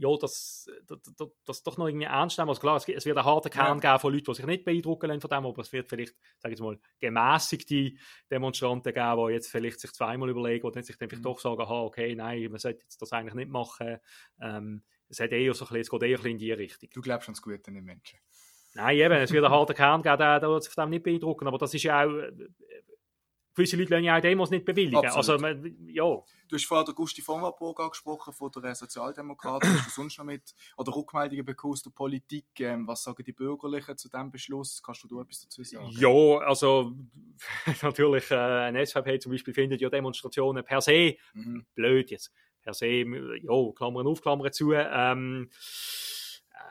ja, 0.00 0.16
das, 0.16 0.70
das, 0.86 1.00
das, 1.16 1.28
das 1.44 1.62
doch 1.64 1.76
noch 1.76 1.88
irgendwie 1.88 2.06
ernst 2.06 2.38
nehmen. 2.38 2.50
Also 2.50 2.60
klar, 2.60 2.76
es, 2.76 2.88
es 2.88 3.04
wird 3.04 3.16
einen 3.16 3.26
harten 3.26 3.50
Kern 3.50 3.80
Ja. 3.80 3.80
geben 3.80 3.98
von 3.98 4.12
Leuten, 4.12 4.26
die 4.30 4.34
sich 4.36 4.46
nicht 4.46 4.64
beeindrucken 4.64 5.08
lassen 5.08 5.20
von 5.20 5.30
dem, 5.30 5.46
aber 5.46 5.60
es 5.62 5.72
wird 5.72 5.88
vielleicht, 5.88 6.14
sage 6.38 6.54
ich 6.54 6.60
mal, 6.60 6.78
gemäßigte 7.00 7.92
Demonstranten 8.30 8.94
geben, 8.94 9.26
die 9.26 9.32
jetzt 9.32 9.50
vielleicht 9.50 9.80
sich 9.80 9.92
zweimal 9.92 10.30
überlegen 10.30 10.66
oder 10.66 10.82
sich 10.82 10.96
dann 10.98 11.08
vielleicht 11.08 11.24
Mhm. 11.24 11.24
doch 11.24 11.40
sagen, 11.40 11.60
aha, 11.60 11.82
okay, 11.82 12.14
nein, 12.14 12.48
man 12.50 12.60
sollte 12.60 12.82
jetzt 12.82 13.02
das 13.02 13.12
eigentlich 13.12 13.34
nicht 13.34 13.50
machen. 13.50 13.98
Ähm, 14.40 14.84
es, 15.08 15.18
hat 15.20 15.32
eher 15.32 15.52
so 15.54 15.64
ein 15.64 15.68
bisschen, 15.68 15.80
es 15.80 15.90
geht 15.90 16.02
eher 16.02 16.08
ein 16.10 16.14
bisschen 16.16 16.30
in 16.32 16.38
die 16.38 16.52
Richtung. 16.52 16.90
Du 16.92 17.00
glaubst 17.00 17.28
an 17.28 17.34
das 17.34 17.42
Gute 17.42 17.68
in 17.68 17.74
den 17.74 17.84
Menschen. 17.84 18.20
Nein, 18.74 18.96
eben, 18.96 19.12
es 19.14 19.32
wird 19.32 19.44
einen 19.44 19.54
harten 19.54 19.74
Kern 19.74 20.02
geben, 20.02 20.18
der, 20.18 20.40
der 20.40 20.48
wird 20.48 20.62
sich 20.64 20.74
dem 20.74 20.90
nicht 20.90 21.02
beeindrucken, 21.02 21.48
aber 21.48 21.58
das 21.58 21.74
ist 21.74 21.82
ja 21.82 22.04
auch, 22.04 22.10
äh, 22.12 22.30
gewisse 23.54 23.76
Leute 23.76 23.90
lassen 23.94 24.04
ja 24.04 24.16
auch 24.16 24.20
Demos 24.20 24.50
nicht 24.50 24.64
bewilligen. 24.64 24.96
Absolut. 24.96 25.16
Also, 25.16 25.38
man, 25.38 25.76
ja, 25.88 26.22
Du 26.48 26.56
hast 26.56 26.64
vorhin 26.64 26.86
den 26.86 26.94
Gusti 26.94 27.20
von 27.20 27.42
Warburg 27.42 27.78
angesprochen, 27.80 28.32
von 28.32 28.50
der 28.62 28.74
Sozialdemokraten. 28.74 29.70
Hast 29.70 29.86
du 29.88 29.90
sonst 29.90 30.16
noch 30.16 30.24
mit 30.24 30.54
oder 30.78 30.94
Rückmeldungen 30.94 31.44
bekommen 31.44 31.74
aus 31.74 31.82
der 31.82 31.90
Politik? 31.90 32.46
Ähm, 32.60 32.86
was 32.86 33.02
sagen 33.02 33.22
die 33.22 33.32
Bürgerlichen 33.34 33.98
zu 33.98 34.08
diesem 34.08 34.30
Beschluss? 34.30 34.82
Kannst 34.82 35.04
du 35.04 35.08
da 35.08 35.20
etwas 35.20 35.40
dazu 35.40 35.62
sagen? 35.62 35.88
Ja, 35.90 36.38
also 36.38 36.94
natürlich, 37.82 38.30
äh, 38.30 38.36
ein 38.36 38.86
SVP 38.86 39.18
zum 39.18 39.32
Beispiel 39.32 39.52
findet 39.52 39.80
ja 39.82 39.90
Demonstrationen 39.90 40.64
per 40.64 40.80
se 40.80 41.16
Mhm. 41.34 41.66
blöd 41.74 42.10
jetzt. 42.10 42.32
Per 42.62 42.72
se, 42.72 42.86
ja, 42.86 43.72
Klammern 43.76 44.06
auf, 44.06 44.22
Klammern 44.22 44.52
zu. 44.52 44.72
Ähm, 44.72 45.50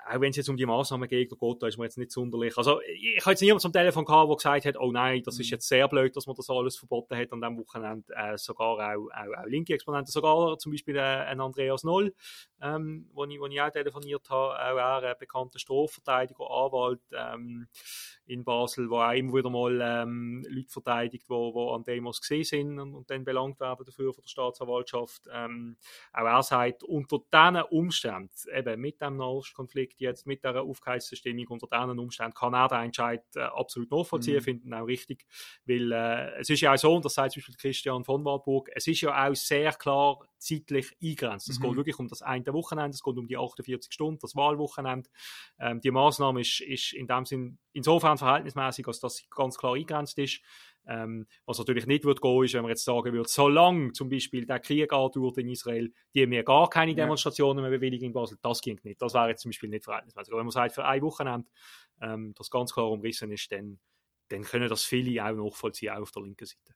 auch 0.09 0.21
wenn 0.21 0.29
es 0.31 0.37
jetzt 0.37 0.49
um 0.49 0.57
die 0.57 0.65
Massnahmen 0.65 1.07
geht, 1.07 1.31
da 1.31 1.67
ist 1.67 1.77
man 1.77 1.85
jetzt 1.85 1.97
nicht 1.97 2.11
sonderlich. 2.11 2.57
Also, 2.57 2.81
ich 2.81 3.19
habe 3.21 3.31
jetzt 3.31 3.41
niemanden 3.41 3.65
am 3.65 3.73
Telefon 3.73 4.05
gehabt, 4.05 4.29
der 4.29 4.35
gesagt 4.35 4.65
hat, 4.65 4.77
oh 4.79 4.91
nein, 4.91 5.21
das 5.23 5.39
ist 5.39 5.47
Mhm. 5.47 5.51
jetzt 5.55 5.67
sehr 5.67 5.87
blöd, 5.87 6.15
dass 6.15 6.27
man 6.27 6.35
das 6.35 6.49
alles 6.49 6.77
verboten 6.77 7.15
hat 7.15 7.31
an 7.31 7.41
diesem 7.41 7.57
Wochenende. 7.59 8.13
Äh, 8.15 8.37
sogar 8.37 8.95
auch, 8.95 9.09
auch, 9.09 9.37
auch 9.41 9.45
linke 9.45 9.73
Exponenten, 9.73 10.11
sogar 10.11 10.57
zum 10.57 10.71
Beispiel 10.71 10.95
äh, 10.97 10.99
ein 11.01 11.41
Andreas 11.41 11.83
Noll, 11.83 12.13
ähm, 12.61 13.09
wo, 13.13 13.25
ich, 13.25 13.39
wo 13.39 13.47
ich 13.47 13.61
auch 13.61 13.69
telefoniert 13.69 14.29
habe, 14.29 14.53
auch 14.53 14.77
er, 14.77 15.11
ein 15.11 15.15
bekannter 15.19 15.59
Strafverteidiger, 15.59 16.49
Anwalt 16.49 17.01
ähm, 17.13 17.67
in 18.27 18.43
Basel, 18.43 18.89
wo 18.89 18.97
auch 19.01 19.11
immer 19.13 19.33
wieder 19.33 19.49
mal 19.49 19.79
ähm, 19.81 20.45
Leute 20.49 20.69
verteidigt, 20.69 21.25
die 21.25 21.29
wo, 21.29 21.53
wo 21.53 21.71
an 21.73 21.83
Demos 21.83 22.21
gesehen 22.21 22.43
sind 22.43 22.79
und, 22.79 22.93
und 22.95 23.09
dann 23.09 23.23
belangt 23.23 23.59
werden 23.59 23.85
dafür 23.85 24.13
von 24.13 24.21
der 24.23 24.29
Staatsanwaltschaft. 24.29 25.23
Ähm, 25.31 25.77
auch 26.13 26.25
er 26.25 26.43
sagt, 26.43 26.83
unter 26.83 27.19
diesen 27.33 27.61
Umständen, 27.69 28.29
eben 28.53 28.81
mit 28.81 29.01
dem 29.01 29.17
Nahostkonflikt 29.17 29.99
jetzt, 30.01 30.27
mit 30.27 30.43
dieser 30.43 30.63
aufgeheizten 30.63 31.15
Stimmung, 31.17 31.47
unter 31.49 31.67
diesen 31.67 31.99
Umständen 31.99 32.33
kann 32.33 32.53
er 32.53 32.67
den 32.67 32.81
Entscheid 32.85 33.23
äh, 33.35 33.41
absolut 33.41 33.91
nachvollziehen, 33.91 34.35
Mhm. 34.37 34.41
finden 34.41 34.73
auch 34.73 34.85
richtig, 34.87 35.25
weil 35.65 35.91
äh, 35.91 36.39
es 36.39 36.49
ist 36.49 36.61
ja 36.61 36.73
auch 36.73 36.77
so, 36.77 36.93
und 36.95 37.05
das 37.05 37.13
sagt 37.13 37.31
zum 37.33 37.39
Beispiel 37.41 37.55
Christian 37.55 38.03
von 38.03 38.23
Warburg, 38.25 38.69
es 38.75 38.87
ist 38.87 39.01
ja 39.01 39.27
auch 39.27 39.35
sehr 39.35 39.71
klar 39.73 40.19
zeitlich 40.37 40.95
eingrenzt. 41.01 41.49
Es 41.49 41.59
Mhm. 41.59 41.63
geht 41.63 41.75
wirklich 41.77 41.99
um 41.99 42.07
das 42.07 42.21
eine 42.21 42.45
Wochenende, 42.53 42.93
es 42.95 43.01
geht 43.03 43.17
um 43.17 43.27
die 43.27 43.37
48 43.37 43.91
Stunden, 43.91 44.19
das 44.21 44.35
Wahlwochenende. 44.35 45.09
Ähm, 45.59 45.81
die 45.81 45.91
Maßnahme 45.91 46.41
ist, 46.41 46.61
ist 46.61 46.93
in 46.93 47.07
dem 47.07 47.25
Sinn 47.25 47.57
insofern 47.73 48.16
verhältnismäßig, 48.17 48.87
als 48.87 48.99
dass 48.99 49.17
sie 49.17 49.25
ganz 49.29 49.57
klar 49.57 49.75
eingrenzt 49.75 50.17
ist. 50.17 50.41
Ähm, 50.89 51.27
was 51.45 51.57
natürlich 51.57 51.85
nicht 51.85 52.05
wird 52.05 52.21
gehen, 52.21 52.43
ist, 52.45 52.53
wenn 52.53 52.61
man 52.61 52.69
jetzt 52.69 52.85
sagen 52.85 53.11
würde, 53.11 53.27
solange 53.27 53.91
zum 53.91 54.09
Beispiel 54.09 54.45
der 54.45 54.59
Krieg 54.59 54.93
andauert 54.93 55.37
in 55.37 55.49
Israel, 55.49 55.91
die 56.13 56.25
mir 56.27 56.43
gar 56.43 56.69
keine. 56.69 56.95
Demonstrationen 56.95 57.61
mehr 57.61 57.71
bewilligen 57.71 58.05
in 58.05 58.13
Basel, 58.13 58.37
das 58.41 58.61
ging 58.61 58.79
nicht. 58.83 59.01
Das 59.01 59.13
wäre 59.13 59.29
jetzt 59.29 59.41
zum 59.41 59.49
Beispiel 59.49 59.69
nicht 59.69 59.83
verhältnismäßig. 59.83 60.31
Aber 60.31 60.39
wenn 60.39 60.45
man 60.45 60.51
sagt, 60.51 60.75
für 60.75 60.85
ein 60.85 61.01
Wochenende 61.01 61.49
ähm, 62.01 62.33
das 62.37 62.49
ganz 62.49 62.73
klar 62.73 62.89
umrissen 62.89 63.31
ist, 63.31 63.51
dann, 63.51 63.79
dann 64.29 64.43
können 64.43 64.69
das 64.69 64.83
viele 64.83 65.23
auch 65.25 65.31
nachvollziehen, 65.31 65.91
auch 65.91 66.01
auf 66.01 66.11
der 66.11 66.23
linken 66.23 66.45
Seite. 66.45 66.73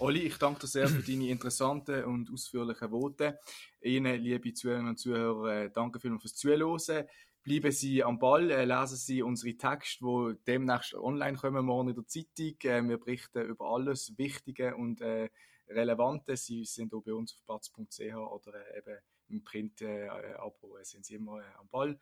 Oli, 0.00 0.20
ich 0.20 0.38
danke 0.38 0.60
dir 0.60 0.66
sehr 0.66 0.88
für 0.88 1.02
deine 1.02 1.28
interessanten 1.28 2.04
und 2.04 2.30
ausführlichen 2.32 2.90
Worte. 2.90 3.38
Ihnen, 3.82 4.18
liebe 4.20 4.54
Zuhörerinnen 4.54 4.90
und 4.90 4.98
Zuhörer, 4.98 5.64
äh, 5.64 5.70
danke 5.70 6.00
vielmals 6.00 6.22
fürs 6.22 6.36
Zuhören. 6.36 7.06
Bleiben 7.42 7.72
Sie 7.72 8.04
am 8.04 8.18
Ball, 8.18 8.50
äh, 8.50 8.64
lesen 8.64 8.96
Sie 8.96 9.22
unsere 9.22 9.56
Texte, 9.56 10.04
die 10.04 10.44
demnächst 10.46 10.94
online 10.94 11.38
kommen, 11.38 11.64
morgen 11.64 11.88
in 11.88 11.94
der 11.94 12.06
Zeitung. 12.06 12.54
Äh, 12.64 12.82
wir 12.88 12.98
berichten 12.98 13.46
über 13.46 13.72
alles 13.72 14.16
Wichtige 14.18 14.76
und 14.76 15.00
äh, 15.00 15.30
Relevante. 15.68 16.36
Sie 16.36 16.64
sind 16.64 16.92
auch 16.92 17.02
bei 17.02 17.14
uns 17.14 17.32
auf 17.32 17.44
platz.ch 17.46 18.14
oder 18.14 18.54
äh, 18.54 18.78
eben 18.78 18.98
im 19.28 19.44
Print-Abo 19.44 20.76
äh, 20.76 20.84
sind 20.84 21.06
Sie 21.06 21.14
immer 21.14 21.40
äh, 21.40 21.44
am 21.58 21.68
Ball. 21.68 21.98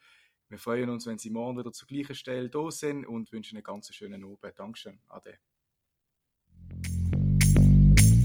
Wir 0.49 0.59
freuen 0.59 0.89
uns, 0.91 1.07
wenn 1.07 1.19
Sie 1.19 1.31
morgen 1.31 1.59
wieder 1.59 1.73
zur 1.73 1.87
gleichen 1.87 2.15
Stelle 2.15 2.49
da 2.49 2.71
sind 2.71 3.07
und 3.07 3.31
wünschen 3.33 3.57
einen 3.57 3.65
ganz 3.65 3.95
schönen 3.95 4.25
Abend. 4.25 4.59
Dankeschön. 4.59 4.99
Ade. 5.09 5.39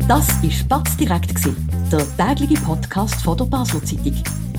Das 0.07 0.43
war 0.43 0.51
Spatz 0.51 0.97
direkt, 0.97 1.45
der 1.91 2.17
tägliche 2.17 2.61
Podcast 2.63 3.21
von 3.23 3.37
der 3.37 3.45
Basler 3.45 3.83
Zeitung. 3.83 4.52